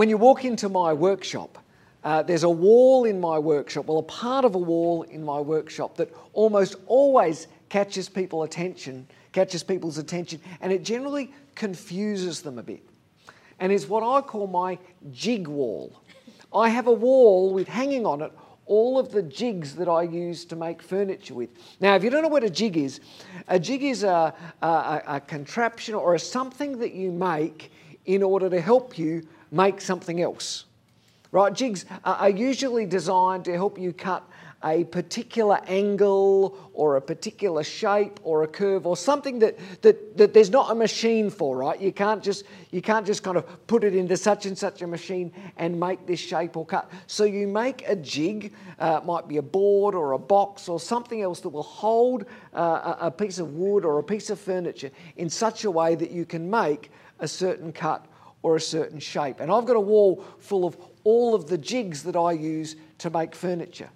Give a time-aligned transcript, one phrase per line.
[0.00, 1.58] when you walk into my workshop,
[2.04, 5.38] uh, there's a wall in my workshop, well, a part of a wall in my
[5.38, 12.58] workshop that almost always catches people attention, catches people's attention, and it generally confuses them
[12.58, 12.82] a bit.
[13.58, 14.78] And it's what I call my
[15.12, 15.92] jig wall.
[16.50, 18.32] I have a wall with hanging on it
[18.64, 21.50] all of the jigs that I use to make furniture with.
[21.78, 23.00] Now, if you don't know what a jig is,
[23.48, 27.70] a jig is a, a, a contraption or a something that you make
[28.06, 30.64] in order to help you make something else.
[31.32, 31.52] Right?
[31.52, 34.28] Jigs are usually designed to help you cut
[34.62, 40.34] a particular angle or a particular shape or a curve or something that, that, that
[40.34, 41.80] there's not a machine for, right?
[41.80, 44.86] You can't, just, you can't just kind of put it into such and such a
[44.86, 46.90] machine and make this shape or cut.
[47.06, 51.22] So you make a jig, uh, might be a board or a box or something
[51.22, 55.30] else that will hold uh, a piece of wood or a piece of furniture in
[55.30, 58.04] such a way that you can make a certain cut
[58.42, 59.40] or a certain shape.
[59.40, 63.10] And I've got a wall full of all of the jigs that I use to
[63.10, 63.90] make furniture.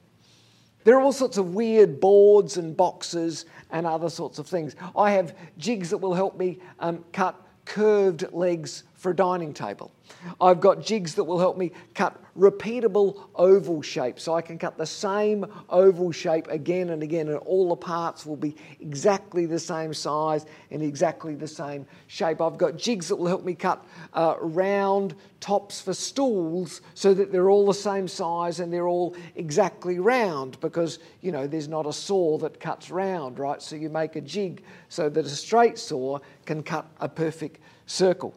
[0.84, 4.76] There are all sorts of weird boards and boxes and other sorts of things.
[4.96, 9.92] I have jigs that will help me um, cut curved legs for a dining table.
[10.40, 14.78] I've got jigs that will help me cut repeatable oval shapes so I can cut
[14.78, 19.58] the same oval shape again and again, and all the parts will be exactly the
[19.58, 22.40] same size and exactly the same shape.
[22.40, 27.30] I've got jigs that will help me cut uh, round tops for stools so that
[27.30, 31.86] they're all the same size and they're all exactly round because, you know, there's not
[31.86, 33.60] a saw that cuts round, right?
[33.60, 38.34] So you make a jig so that a straight saw can cut a perfect circle.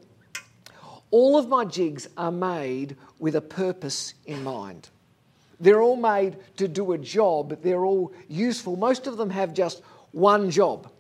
[1.12, 4.90] All of my jigs are made with a purpose in mind.
[5.60, 8.76] They're all made to do a job, they're all useful.
[8.76, 10.92] Most of them have just one job.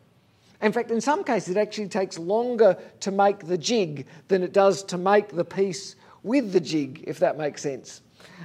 [0.61, 4.53] In fact, in some cases, it actually takes longer to make the jig than it
[4.53, 8.01] does to make the piece with the jig, if that makes sense.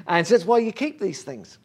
[0.07, 1.59] And so that's why you keep these things.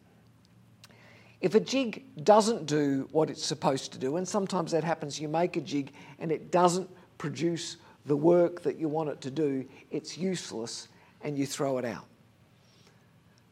[1.40, 5.28] If a jig doesn't do what it's supposed to do, and sometimes that happens, you
[5.28, 6.88] make a jig and it doesn't
[7.18, 7.76] produce
[8.08, 10.88] the work that you want it to do, it's useless
[11.22, 12.06] and you throw it out.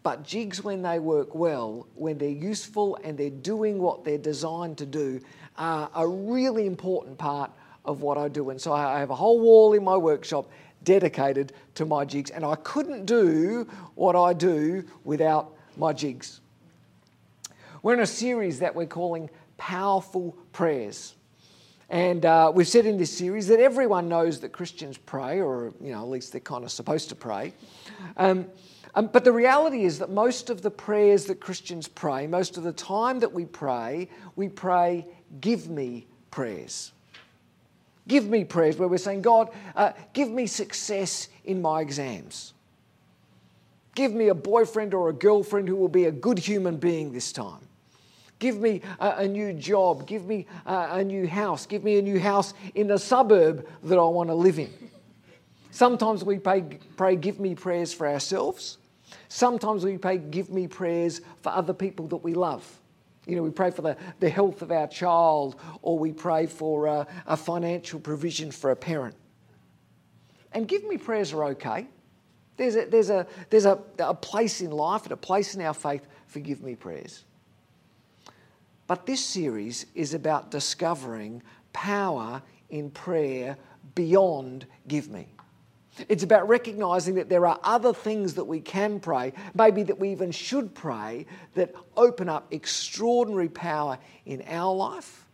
[0.02, 4.78] But jigs, when they work well, when they're useful and they're doing what they're designed
[4.78, 5.20] to do,
[5.58, 7.50] are a really important part
[7.84, 8.50] of what I do.
[8.50, 10.48] And so I have a whole wall in my workshop
[10.84, 16.40] dedicated to my jigs, and I couldn't do what I do without my jigs.
[17.82, 19.28] We're in a series that we're calling
[19.58, 21.14] Powerful Prayers.
[21.88, 25.92] And uh, we've said in this series that everyone knows that Christians pray, or you
[25.92, 27.52] know, at least they're kind of supposed to pray.
[28.16, 28.46] Um,
[28.94, 32.64] um, but the reality is that most of the prayers that Christians pray, most of
[32.64, 35.06] the time that we pray, we pray,
[35.40, 36.92] "Give me prayers."
[38.08, 42.54] Give me prayers where we're saying, God, uh, give me success in my exams.
[43.96, 47.32] Give me a boyfriend or a girlfriend who will be a good human being this
[47.32, 47.65] time.
[48.38, 50.06] Give me a, a new job.
[50.06, 51.66] Give me a, a new house.
[51.66, 54.72] Give me a new house in the suburb that I want to live in.
[55.70, 56.62] Sometimes we pray,
[56.96, 58.78] pray, give me prayers for ourselves.
[59.28, 62.64] Sometimes we pray, give me prayers for other people that we love.
[63.26, 66.86] You know, we pray for the, the health of our child, or we pray for
[66.86, 69.16] a, a financial provision for a parent.
[70.52, 71.86] And give me prayers are okay.
[72.56, 75.74] There's, a, there's, a, there's a, a place in life and a place in our
[75.74, 77.24] faith for give me prayers.
[78.86, 81.42] But this series is about discovering
[81.72, 83.56] power in prayer
[83.94, 85.28] beyond give me.
[86.08, 90.10] It's about recognizing that there are other things that we can pray, maybe that we
[90.10, 95.26] even should pray, that open up extraordinary power in our life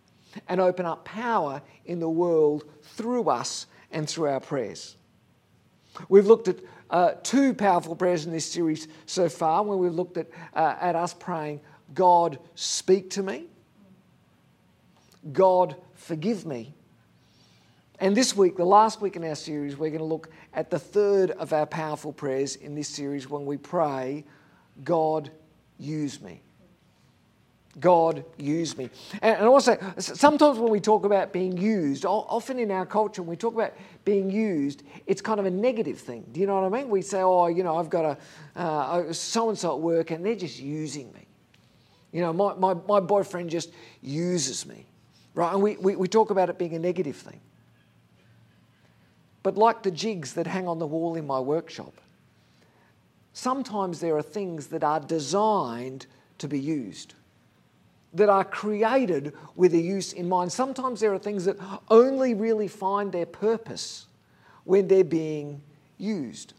[0.49, 4.97] and open up power in the world through us and through our prayers.
[6.09, 6.57] We've looked at
[6.91, 10.95] uh, two powerful prayers in this series so far, where we've looked at, uh, at
[10.95, 11.61] us praying,
[11.95, 13.47] God, speak to me.
[15.33, 16.75] God, forgive me.
[18.01, 20.79] And this week, the last week in our series, we're going to look at the
[20.79, 24.25] third of our powerful prayers in this series when we pray,
[24.83, 25.31] God,
[25.79, 26.41] use me.
[27.81, 28.91] God, use me.
[29.23, 33.37] And also, sometimes when we talk about being used, often in our culture, when we
[33.37, 33.73] talk about
[34.05, 36.27] being used, it's kind of a negative thing.
[36.33, 36.91] Do you know what I mean?
[36.91, 38.19] We say, oh, you know, I've got
[38.57, 41.22] a so and so at work and they're just using me.
[42.13, 43.73] You know, my, my, my boyfriend just
[44.03, 44.87] uses me.
[45.35, 45.53] Right?
[45.53, 47.41] And we, we, we talk about it being a negative thing.
[49.43, 51.95] But like the jigs that hang on the wall in my workshop,
[53.33, 56.07] sometimes there are things that are designed
[56.39, 57.15] to be used,
[58.13, 60.53] that are created with a use in mind.
[60.53, 61.57] Sometimes there are things that
[61.91, 64.07] only really find their purpose
[64.65, 65.63] when they're being
[65.99, 66.53] used.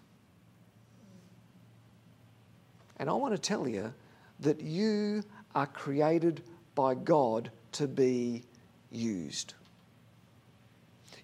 [2.97, 3.93] And I want to tell you
[4.39, 5.23] that you
[5.55, 6.41] are created
[6.75, 8.43] by God to be
[8.91, 9.53] used.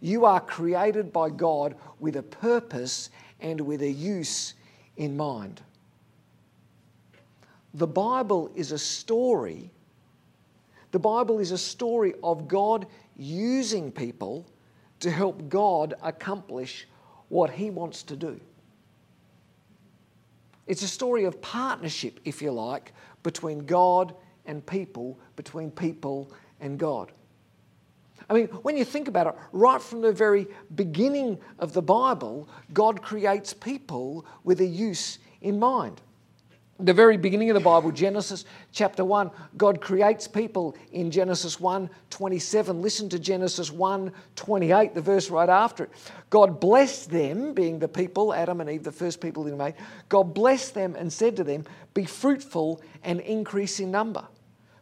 [0.02, 3.10] You are created by God with a purpose
[3.40, 4.54] and with a use
[4.98, 5.62] in mind.
[7.74, 9.72] The Bible is a story.
[10.92, 14.46] The Bible is a story of God using people
[15.02, 16.88] to help God accomplish
[17.28, 18.40] what He wants to do.
[20.70, 22.94] It's a story of partnership, if you like,
[23.24, 24.14] between God
[24.46, 26.32] and people, between people
[26.62, 27.12] and God.
[28.30, 30.46] I mean, when you think about it, right from the very
[30.76, 36.02] beginning of the Bible, God creates people with a use in mind
[36.80, 41.90] the very beginning of the Bible, Genesis chapter 1, God creates people in Genesis 1
[42.10, 42.82] 27.
[42.82, 45.92] Listen to Genesis 1 28, the verse right after it.
[46.30, 49.76] God blessed them, being the people, Adam and Eve, the first people that he made.
[50.08, 54.26] God blessed them and said to them, Be fruitful and increase in number.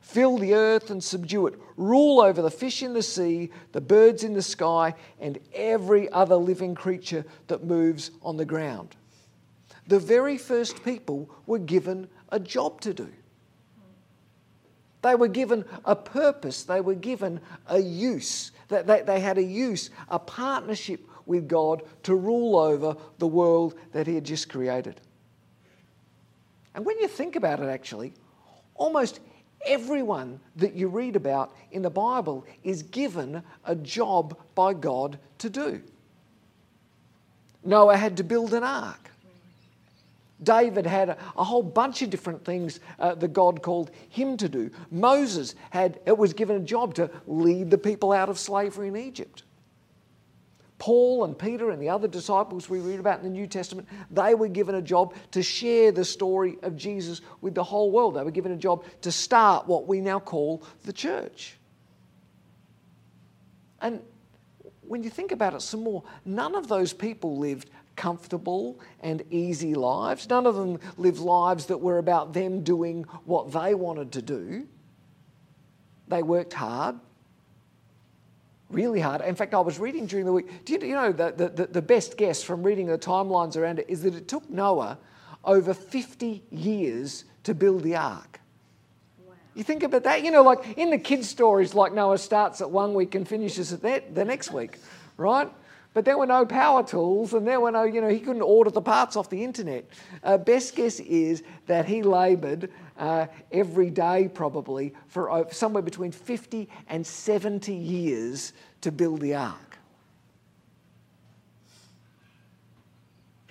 [0.02, 1.56] Fill the earth and subdue it.
[1.76, 6.36] Rule over the fish in the sea, the birds in the sky, and every other
[6.36, 8.96] living creature that moves on the ground
[9.88, 13.10] the very first people were given a job to do.
[15.02, 18.52] They were given a purpose, they were given a use.
[18.68, 24.08] They, they had a use, a partnership with God to rule over the world that
[24.08, 25.00] He had just created.
[26.76, 28.14] And when you think about it, actually,
[28.76, 29.20] almost
[29.66, 35.50] everyone that you read about in the Bible is given a job by God to
[35.50, 35.82] do.
[37.64, 39.12] Noah had to build an ark.
[40.42, 44.70] David had a, whole bunch of different things uh, that God called him to do.
[44.92, 48.96] Moses had, it was given a job to lead the people out of slavery in
[48.96, 49.44] Egypt.
[50.80, 54.36] Paul and Peter and the other disciples we read about in the New Testament, they
[54.36, 58.16] were given a job to share the story of Jesus with the whole world.
[58.16, 61.58] They were given a job to start what we now call the church.
[63.82, 64.02] And
[64.82, 69.76] when you think about it some more, none of those people lived comfortable and easy
[69.76, 70.30] lives.
[70.30, 74.66] None of them lived lives that were about them doing what they wanted to do.
[76.08, 76.96] They worked hard,
[78.70, 79.20] really hard.
[79.22, 82.16] In fact, I was reading during the week, do you, know, the, the, the best
[82.16, 84.98] guess from reading the timelines around it is that it took Noah
[85.44, 88.40] over 50 years to build the ark.
[89.56, 90.24] You think about that?
[90.24, 93.74] You know, like in the kids' stories, like Noah starts at one week and finishes
[93.74, 94.78] at that, the next week,
[95.18, 95.52] right?
[95.94, 98.70] But there were no power tools and there were no, you know, he couldn't order
[98.70, 99.86] the parts off the internet.
[100.24, 106.70] Uh, best guess is that he laboured uh, every day probably for somewhere between 50
[106.88, 109.68] and 70 years to build the ark.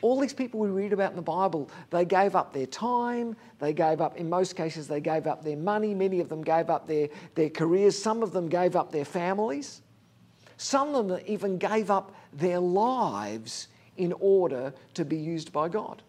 [0.02, 3.72] All these people we read about in the Bible, they gave up their time, they
[3.72, 6.86] gave up, in most cases, they gave up their money, many of them gave up
[6.86, 9.80] their, their careers, some of them gave up their families.
[10.56, 16.02] Some of them even gave up their lives in order to be used by God.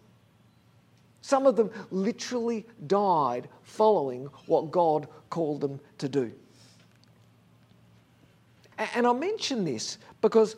[1.20, 6.32] Some of them literally died following what God called them to do.
[8.94, 10.56] And I mention this because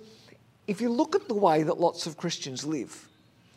[0.67, 3.09] if you look at the way that lots of Christians live,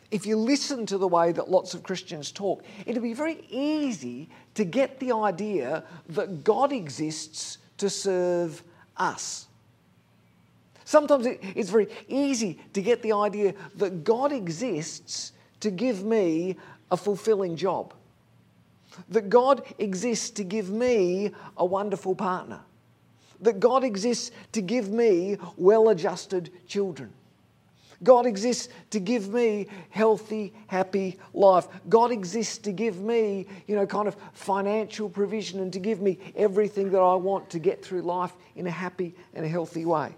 [0.10, 4.30] if you listen to the way that lots of Christians talk, it'll be very easy
[4.54, 8.63] to get the idea that God exists to serve
[8.98, 9.48] us.
[10.86, 16.58] Sometimes it's very easy to get the idea that God exists to give me
[16.92, 17.94] a fulfilling job,
[19.10, 22.60] that God exists to give me a wonderful partner,
[23.42, 27.13] that God exists to give me well adjusted children.
[28.04, 31.68] God exists to give me healthy, happy life.
[31.88, 36.20] God exists to give me, you know, kind of financial provision and to give me
[36.36, 40.13] everything that I want to get through life in a happy and a healthy way.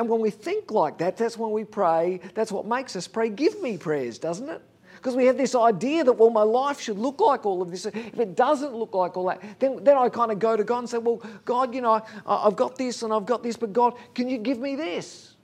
[0.00, 2.20] And when we think like that, that's when we pray.
[2.32, 3.28] That's what makes us pray.
[3.28, 4.62] Give me prayers, doesn't it?
[4.94, 7.84] Because we have this idea that, well, my life should look like all of this.
[7.84, 10.78] If it doesn't look like all that, then, then I kind of go to God
[10.78, 13.92] and say, well, God, you know, I've got this and I've got this, but God,
[14.14, 15.36] can you give me this?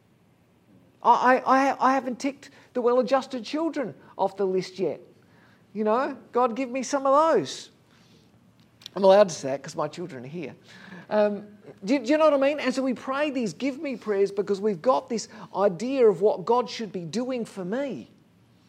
[1.02, 5.02] I, I, I haven't ticked the well adjusted children off the list yet.
[5.74, 7.68] You know, God, give me some of those.
[8.96, 10.54] I'm allowed to say that because my children are here.
[11.10, 11.46] Um,
[11.84, 12.58] do, do, you know what I mean?
[12.58, 16.46] And so we pray these give me prayers because we've got this idea of what
[16.46, 18.10] God should be doing for me.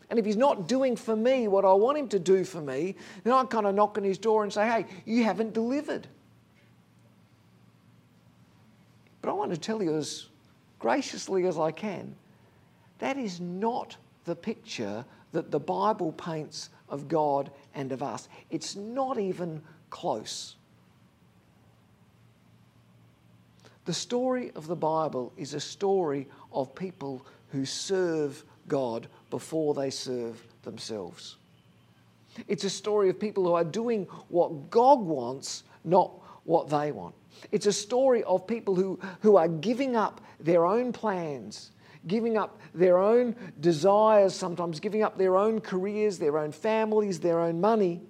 [0.10, 2.96] And if He's not doing for me what I want Him to do for me,
[3.24, 6.08] then I kind of knock on His door and say, hey, you haven't delivered.
[9.22, 10.28] But I want to tell you as
[10.80, 12.14] graciously as I can
[13.00, 18.28] that is not the picture that the Bible paints of God and of us.
[18.50, 20.56] It's not even close.
[23.86, 29.90] The story of the Bible is a story of people who serve God before they
[29.90, 31.38] serve themselves.
[32.48, 36.12] It's a story of people who are doing what God wants, not
[36.44, 37.16] what they want.
[37.52, 41.72] It's a story of people who, who are giving up their own plans,
[42.08, 47.40] giving up their own desires, sometimes giving up their own careers, their own families, their
[47.40, 48.02] own money,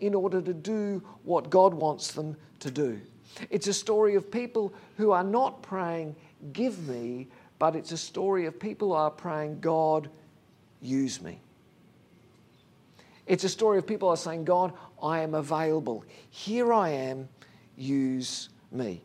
[0.00, 3.00] in order to do what God wants them to do.
[3.48, 6.16] It's a story of people who are not praying,
[6.52, 7.28] Give me,
[7.58, 10.08] but it's a story of people who are praying, God,
[10.80, 11.40] use me.
[13.26, 16.04] It's a story of people who are saying, God, I am available.
[16.30, 17.28] Here I am,
[17.76, 19.02] use me.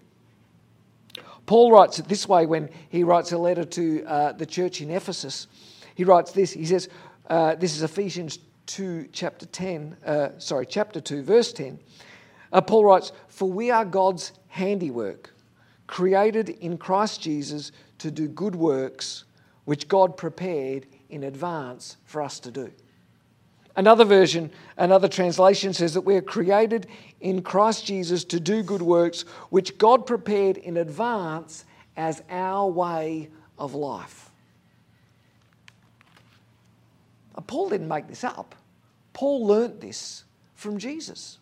[1.46, 4.90] Paul writes it this way when he writes a letter to uh, the church in
[4.90, 5.48] Ephesus.
[5.94, 6.52] He writes this.
[6.52, 6.90] He says,
[7.30, 11.80] uh, This is Ephesians 2, chapter 10, uh, sorry, chapter 2, verse 10.
[12.52, 15.34] Uh, Paul writes, For we are God's handiwork,
[15.88, 19.26] created in Christ Jesus to do good works,
[19.66, 22.72] which God prepared in advance for us to do.
[23.78, 26.88] Another version, another translation says that we are created
[27.20, 31.66] in Christ Jesus to do good works, which God prepared in advance
[31.98, 34.25] as our way of life.
[37.42, 38.56] Paul didn't make this up.
[39.13, 40.24] Paul learnt this
[40.56, 41.39] from Jesus.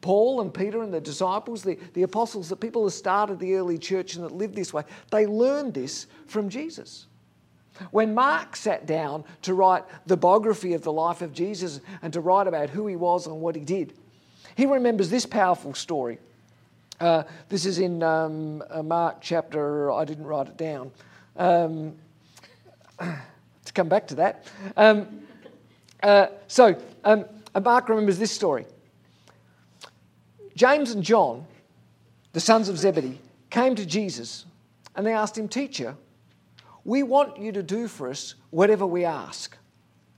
[0.00, 3.76] Paul and Peter and the disciples, the, the apostles, the people who started the early
[3.76, 7.06] church and that lived this way, they learned this from Jesus.
[7.90, 12.20] When Mark sat down to write the biography of the life of Jesus and to
[12.20, 13.94] write about who he was and what he did,
[14.54, 16.18] he remembers this powerful story.
[16.98, 20.90] Uh, this is in um, uh, Mark chapter, I didn't write it down.
[21.36, 21.94] Um,
[23.80, 24.44] come back to that.
[24.76, 25.22] Um,
[26.02, 27.24] uh, so, um,
[27.62, 28.66] Mark remembers this story.
[30.54, 31.46] James and John,
[32.34, 33.18] the sons of Zebedee,
[33.48, 34.44] came to Jesus
[34.94, 35.96] and they asked him, Teacher,
[36.84, 39.56] we want you to do for us whatever we ask.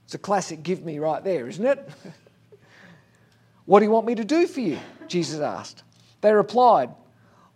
[0.03, 1.89] It's a classic give me right there, isn't it?
[3.65, 4.77] what do you want me to do for you?
[5.07, 5.83] Jesus asked.
[6.19, 6.89] They replied,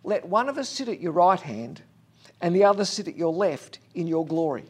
[0.04, 1.82] Let one of us sit at your right hand
[2.40, 4.64] and the other sit at your left in your glory.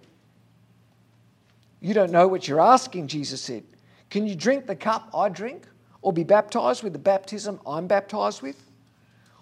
[1.80, 3.64] You don't know what you're asking, Jesus said.
[4.10, 5.66] Can you drink the cup I drink
[6.02, 8.62] or be baptized with the baptism I'm baptized with?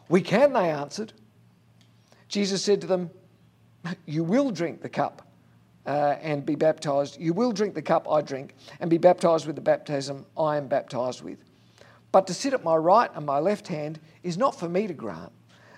[0.08, 1.12] We can, they answered.
[2.28, 3.10] Jesus said to them,
[4.04, 5.22] you will drink the cup
[5.86, 7.20] uh, and be baptized.
[7.20, 10.66] You will drink the cup I drink and be baptized with the baptism I am
[10.66, 11.38] baptized with.
[12.12, 14.94] But to sit at my right and my left hand is not for me to
[14.94, 15.32] grant.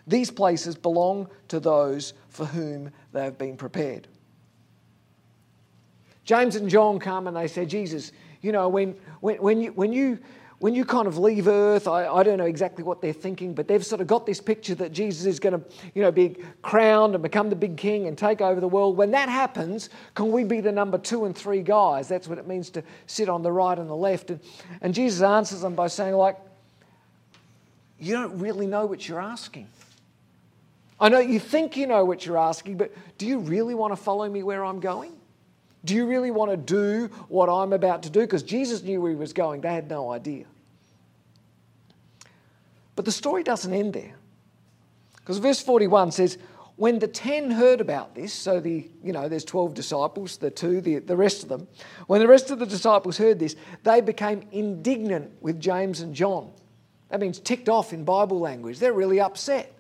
[0.07, 4.09] These places belong to those for whom they have been prepared.
[6.29, 9.95] James and John come and they say, Jesus, you know, when, when, when, you, when
[9.95, 10.19] you
[10.59, 13.67] when you kind of leave earth, I, I, don't know exactly what they're thinking, but
[13.67, 17.15] they've sort of got this picture that Jesus is going to, you know, be crowned
[17.15, 18.97] and become the big king and take over the world.
[18.97, 22.09] When that happens, can we be the number two and three guys?
[22.09, 24.31] That's what it means to sit on the right and the left.
[24.31, 24.41] And,
[24.83, 26.37] and Jesus answers them by saying, like,
[27.99, 29.69] you don't really know what you're asking.
[31.01, 33.97] I know you think you know what you're asking, but do you really want to
[33.97, 35.18] follow me where I'm going?
[35.85, 38.21] Do you really want to do what I'm about to do?
[38.21, 40.45] Because Jesus knew where he was going, they had no idea.
[42.97, 44.17] But the story doesn't end there.
[45.17, 46.39] Because verse 41 says,
[46.77, 50.81] when the ten heard about this, so the, you know, there's 12 disciples, the two,
[50.81, 51.67] the, the rest of them,
[52.07, 56.51] when the rest of the disciples heard this, they became indignant with James and John.
[57.09, 58.79] That means ticked off in Bible language.
[58.79, 59.75] They're really upset.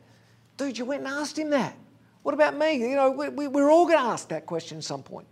[0.57, 1.77] Dude, you went and asked him that.
[2.23, 2.75] What about me?
[2.75, 5.27] You know, we, we're all going to ask that question at some point.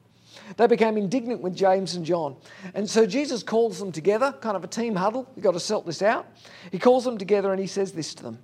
[0.56, 2.36] They became indignant with James and John.
[2.74, 5.30] And so Jesus calls them together, kind of a team huddle.
[5.34, 6.26] You've got to sort this out.
[6.70, 8.38] He calls them together and he says this to them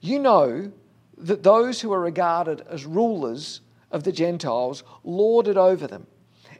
[0.00, 0.72] You know
[1.18, 6.06] that those who are regarded as rulers of the Gentiles lord it over them,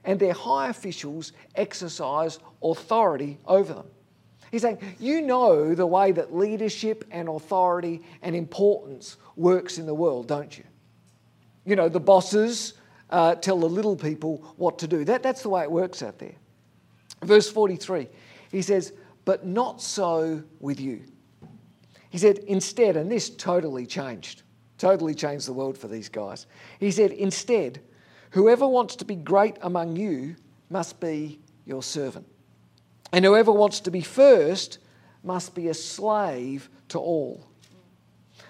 [0.05, 3.87] and their high officials exercise authority over them.
[4.51, 9.95] He's saying, You know the way that leadership and authority and importance works in the
[9.95, 10.65] world, don't you?
[11.65, 12.75] You know, the bosses
[13.11, 15.05] uh, tell the little people what to do.
[15.05, 16.35] That, that's the way it works out there.
[17.23, 18.09] Verse 43,
[18.51, 18.93] he says,
[19.25, 21.03] But not so with you.
[22.11, 24.43] He said, Instead, and this totally changed,
[24.79, 26.47] totally changed the world for these guys.
[26.79, 27.81] He said, Instead,
[28.31, 30.37] whoever wants to be great among you
[30.71, 32.27] must be your servant.
[33.13, 34.79] And whoever wants to be first
[35.23, 37.45] must be a slave to all.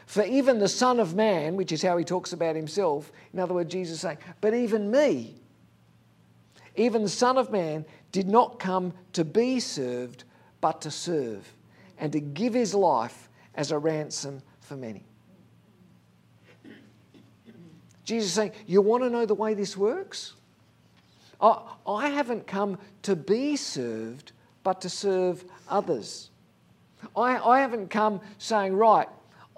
[0.07, 3.55] For even the Son of Man, which is how he talks about himself, in other
[3.55, 5.35] words, Jesus saying, but even me,
[6.77, 10.25] Even the Son of Man did not come to be served,
[10.61, 11.51] but to serve,
[11.99, 15.05] and to give his life as a ransom for many.
[18.05, 20.35] Jesus saying, You want to know the way this works?
[21.41, 24.33] I, I haven't come to be served,
[24.63, 26.31] but to serve others.
[27.17, 29.09] I, I haven't come saying, Right,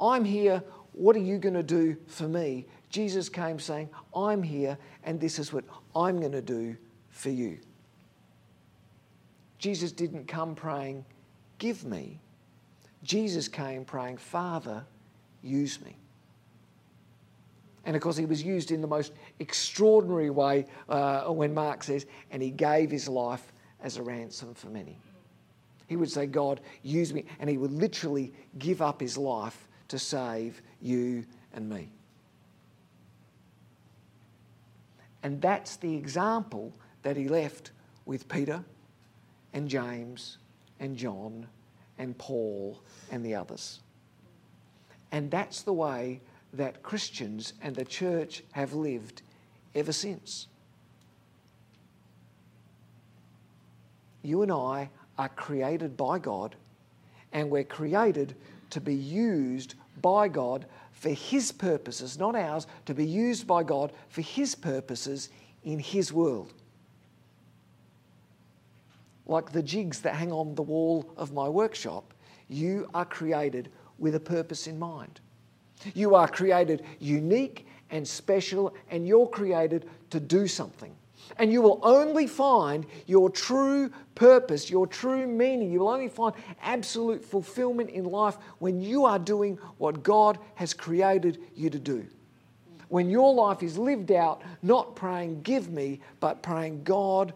[0.00, 0.62] I'm here,
[0.92, 2.66] what are you going to do for me?
[2.90, 5.64] Jesus came saying, I'm here, and this is what
[5.94, 6.76] I'm going to do
[7.10, 7.58] for you.
[9.58, 11.04] Jesus didn't come praying,
[11.58, 12.20] Give me.
[13.02, 14.84] Jesus came praying, Father,
[15.42, 15.96] use me.
[17.84, 22.06] And of course, he was used in the most extraordinary way uh, when Mark says,
[22.30, 24.98] and he gave his life as a ransom for many.
[25.86, 27.24] He would say, God, use me.
[27.40, 31.90] And he would literally give up his life to save you and me.
[35.22, 37.72] And that's the example that he left
[38.06, 38.64] with Peter
[39.52, 40.38] and James
[40.78, 41.46] and John
[41.98, 42.80] and Paul
[43.10, 43.80] and the others.
[45.10, 46.20] And that's the way
[46.52, 49.22] that Christians and the church have lived
[49.74, 50.46] ever since.
[54.22, 56.54] You and I are created by God,
[57.32, 58.34] and we're created
[58.70, 63.92] to be used by God for His purposes, not ours, to be used by God
[64.08, 65.28] for His purposes
[65.64, 66.52] in His world.
[69.26, 72.14] Like the jigs that hang on the wall of my workshop,
[72.48, 75.20] you are created with a purpose in mind.
[75.94, 80.94] You are created unique and special, and you're created to do something.
[81.36, 85.70] And you will only find your true purpose, your true meaning.
[85.70, 90.72] You will only find absolute fulfillment in life when you are doing what God has
[90.72, 92.06] created you to do.
[92.88, 97.34] When your life is lived out, not praying, give me, but praying, God,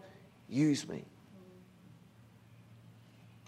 [0.49, 1.05] use me.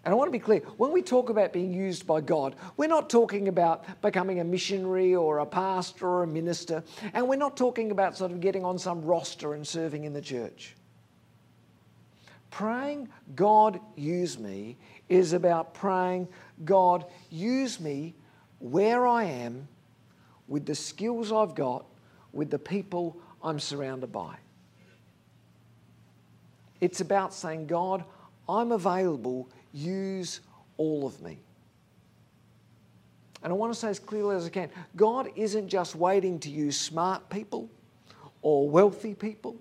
[0.06, 2.88] And I want to be clear when we talk about being used by God, we're
[2.88, 7.58] not talking about becoming a missionary or a pastor or a minister, and we're not
[7.58, 10.76] talking about sort of getting on some roster and serving in the church.
[12.52, 14.78] Praying, God, use me,
[15.10, 16.28] is about praying,
[16.64, 18.14] God, use me
[18.60, 19.68] where I am,
[20.48, 21.86] with the skills I've got,
[22.32, 24.36] with the people I'm surrounded by.
[26.80, 28.04] It's about saying, God,
[28.48, 30.40] I'm available use
[30.78, 31.38] all of me.
[33.44, 36.50] And I want to say as clearly as I can God isn't just waiting to
[36.50, 37.70] use smart people
[38.42, 39.56] or wealthy people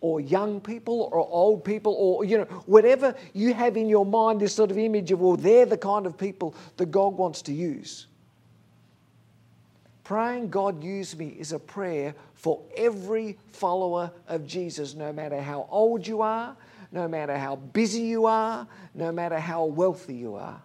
[0.00, 4.40] or young people or old people or you know whatever you have in your mind
[4.40, 7.52] this sort of image of well they're the kind of people that God wants to
[7.52, 8.06] use.
[10.02, 15.68] Praying God use me is a prayer for every follower of Jesus no matter how
[15.70, 16.56] old you are,
[16.92, 20.62] no matter how busy you are, no matter how wealthy you are.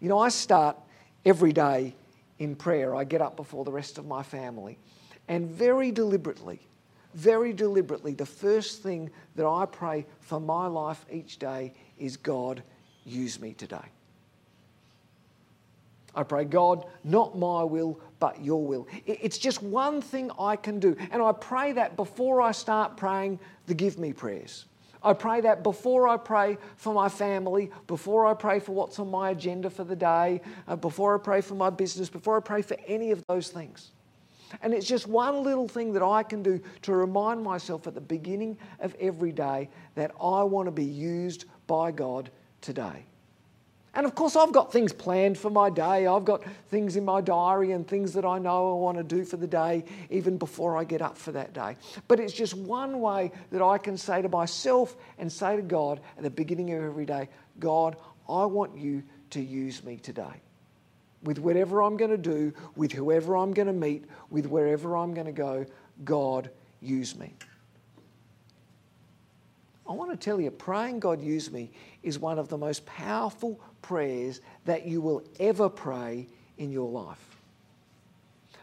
[0.00, 0.76] You know, I start
[1.24, 1.94] every day
[2.38, 2.94] in prayer.
[2.94, 4.78] I get up before the rest of my family.
[5.28, 6.60] And very deliberately,
[7.14, 12.62] very deliberately, the first thing that I pray for my life each day is God,
[13.06, 13.88] use me today.
[16.16, 18.86] I pray, God, not my will, but your will.
[19.06, 20.96] It's just one thing I can do.
[21.10, 24.66] And I pray that before I start praying the give me prayers.
[25.02, 29.10] I pray that before I pray for my family, before I pray for what's on
[29.10, 32.62] my agenda for the day, uh, before I pray for my business, before I pray
[32.62, 33.90] for any of those things.
[34.62, 38.00] And it's just one little thing that I can do to remind myself at the
[38.00, 43.04] beginning of every day that I want to be used by God today.
[43.94, 46.06] And of course, I've got things planned for my day.
[46.06, 49.24] I've got things in my diary and things that I know I want to do
[49.24, 51.76] for the day, even before I get up for that day.
[52.08, 56.00] But it's just one way that I can say to myself and say to God
[56.16, 57.28] at the beginning of every day
[57.60, 57.96] God,
[58.28, 60.40] I want you to use me today.
[61.22, 65.14] With whatever I'm going to do, with whoever I'm going to meet, with wherever I'm
[65.14, 65.66] going to go,
[66.04, 67.32] God, use me.
[69.86, 71.70] I want to tell you, praying God use me
[72.02, 77.34] is one of the most powerful prayers that you will ever pray in your life.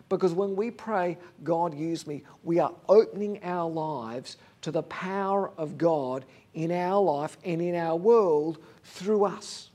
[0.09, 5.51] Because when we pray, God use me, we are opening our lives to the power
[5.57, 9.69] of God in our life and in our world through us.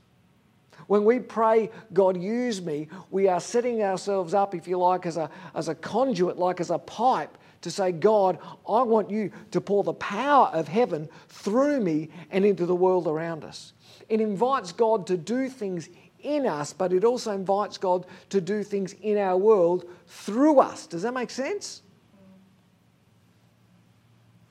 [0.85, 5.17] When we pray, God use me, we are setting ourselves up, if you like, as
[5.17, 9.61] a, as a conduit, like as a pipe to say, God, I want you to
[9.61, 13.73] pour the power of heaven through me and into the world around us.
[14.09, 15.89] It invites God to do things
[16.21, 20.87] in us, but it also invites God to do things in our world through us.
[20.87, 21.81] Does that make sense?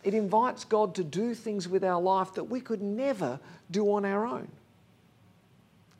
[0.07, 3.41] it invites God to do things with our life that we could never
[3.73, 4.47] do on our own.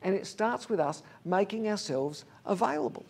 [0.01, 3.05] And it starts with us making ourselves available.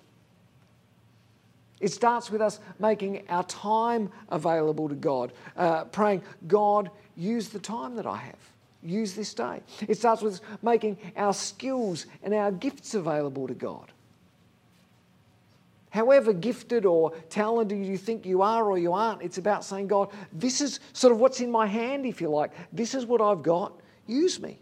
[1.80, 7.60] It starts with us making our time available to God, uh, praying, God, use the
[7.60, 8.54] time that I have.
[8.84, 9.62] Use this day.
[9.88, 13.92] It starts with making our skills and our gifts available to God.
[15.90, 20.10] However gifted or talented you think you are or you aren't, it's about saying, God,
[20.32, 22.52] this is sort of what's in my hand, if you like.
[22.72, 23.74] This is what I've got.
[24.06, 24.60] Use me.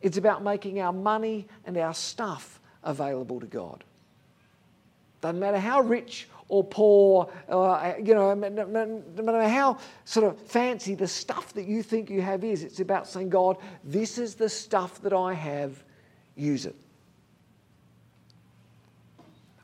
[0.00, 3.82] It's about making our money and our stuff available to God.
[5.20, 10.94] Doesn't matter how rich or poor, uh, you know, no matter how sort of fancy
[10.94, 14.48] the stuff that you think you have is, it's about saying, God, this is the
[14.48, 15.84] stuff that I have,
[16.34, 16.76] use it.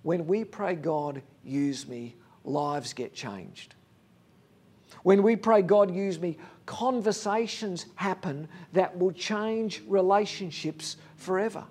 [0.03, 3.75] When we pray, God, use me, lives get changed.
[5.03, 6.37] When we pray, God, use me,
[6.67, 11.65] conversations happen that will change relationships forever.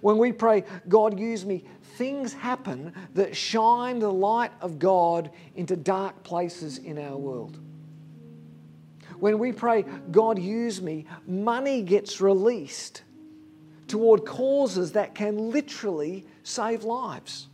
[0.00, 1.64] When we pray, God, use me,
[1.96, 7.58] things happen that shine the light of God into dark places in our world.
[9.18, 13.02] When we pray, God, use me, money gets released
[13.86, 17.48] toward causes that can literally save lives.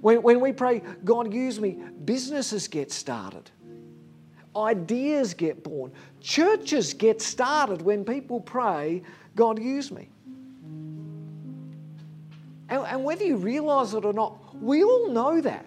[0.00, 3.50] When, when we pray, God, use me, businesses get started,
[4.56, 9.02] ideas get born, churches get started when people pray,
[9.36, 10.08] God, use me.
[12.76, 15.66] And, and whether you realize it or not, we all know that.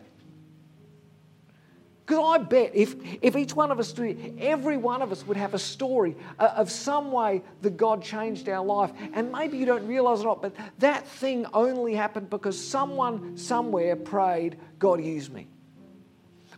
[2.06, 5.38] Because I bet if, if each one of us do, every one of us would
[5.38, 8.92] have a story uh, of some way that God changed our life.
[9.14, 13.38] And maybe you don't realize it or not, but that thing only happened because someone
[13.38, 15.48] somewhere prayed, God, use me.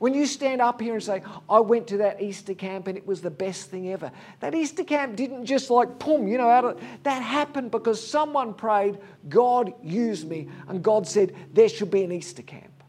[0.02, 3.06] When you stand up here and say, I went to that Easter camp and it
[3.06, 6.66] was the best thing ever, that Easter camp didn't just like, boom, you know, out
[6.66, 8.98] of, that happened because someone prayed,
[9.30, 10.50] God, use me.
[10.68, 12.84] And God said, there should be an Easter camp.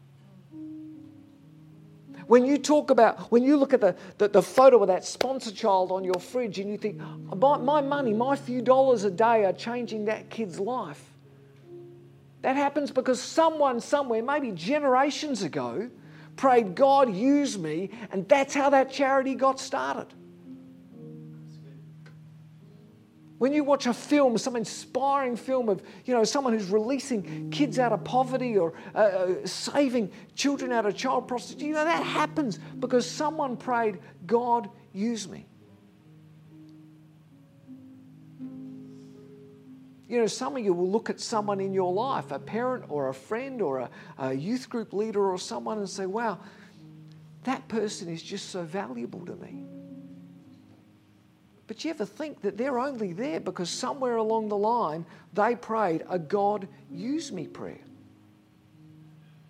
[2.25, 5.51] When you talk about, when you look at the, the, the, photo of that sponsor
[5.51, 6.99] child on your fridge and you think,
[7.37, 11.03] my, my money, my few dollars a day are changing that kid's life.
[12.41, 15.91] That happens because someone somewhere, maybe generations ago,
[16.35, 20.07] prayed, God, use me, and that's how that charity got started.
[23.37, 27.77] When you watch a film, some inspiring film of, you know, someone who's releasing kids
[27.77, 32.03] out of poverty or uh, uh, saving children out of child prostitution, you know, that
[32.03, 35.45] happens because someone prayed, God, use me.
[40.13, 43.09] You know, some of you will look at someone in your life, a parent or
[43.09, 46.37] a friend or a, a youth group leader or someone, and say, wow,
[47.45, 49.65] that person is just so valuable to me.
[51.65, 56.03] But you ever think that they're only there because somewhere along the line they prayed
[56.07, 57.81] a God use me prayer?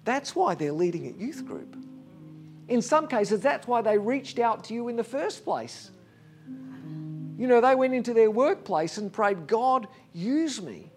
[0.05, 1.75] That's why they're leading at youth group.
[2.69, 5.91] In some cases, that's why they reached out to you in the first place.
[7.37, 10.91] You know, they went into their workplace and prayed, God, use me.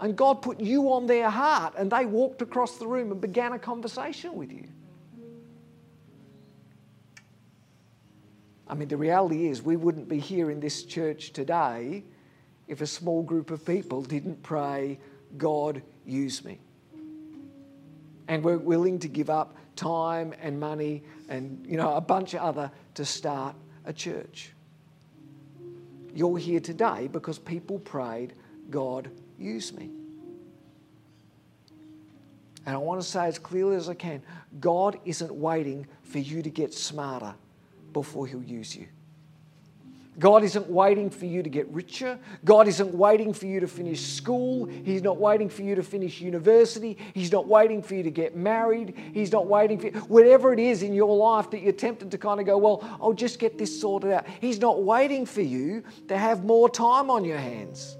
[0.00, 3.52] And God put you on their heart, and they walked across the room and began
[3.52, 4.68] a conversation with you.
[8.68, 12.04] I mean, the reality is, we wouldn't be here in this church today
[12.66, 14.98] if a small group of people didn't pray,
[15.38, 16.58] God, use me.
[18.28, 22.40] And we're willing to give up time and money and, you know, a bunch of
[22.40, 23.54] other to start
[23.84, 24.52] a church.
[26.16, 28.32] You're here today because people prayed,
[28.70, 29.90] God, use me.
[32.64, 34.22] And I want to say as clearly as I can
[34.58, 37.34] God isn't waiting for you to get smarter
[37.92, 38.86] before He'll use you.
[40.18, 42.18] God isn't waiting for you to get richer.
[42.44, 44.64] God isn't waiting for you to finish school.
[44.64, 46.96] He's not waiting for you to finish university.
[47.12, 48.96] He's not waiting for you to get married.
[49.12, 49.92] He's not waiting for you.
[50.08, 53.12] Whatever it is in your life that you're tempted to kind of go, well, I'll
[53.12, 54.26] just get this sorted out.
[54.40, 57.98] He's not waiting for you to have more time on your hands.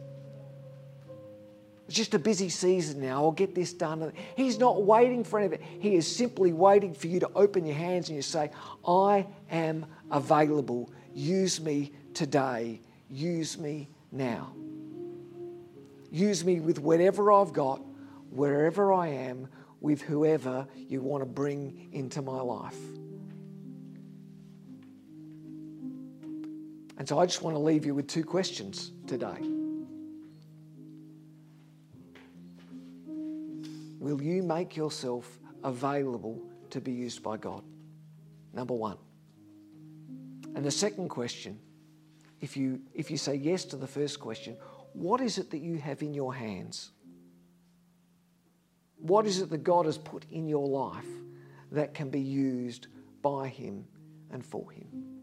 [1.89, 3.25] It's just a busy season now.
[3.25, 4.13] I'll get this done.
[4.37, 5.61] He's not waiting for anything.
[5.79, 8.51] He is simply waiting for you to open your hands and you say,
[8.87, 10.91] I am available.
[11.15, 12.81] Use me today.
[13.11, 14.53] Use me now.
[16.11, 17.81] Use me with whatever I've got,
[18.31, 19.49] wherever I am,
[19.81, 22.79] with whoever you want to bring into my life.
[26.99, 29.37] And so I just want to leave you with two questions today.
[33.99, 37.63] Will you make yourself available to be used by God?
[38.55, 38.97] Number one.
[40.55, 41.59] And the second question,
[42.41, 44.57] if you, if you say yes to the first question,
[44.93, 46.91] what is it that you have in your hands?
[48.99, 51.07] What is it that God has put in your life
[51.73, 52.89] that can be used
[53.23, 53.87] by Him
[54.31, 55.16] and for Him?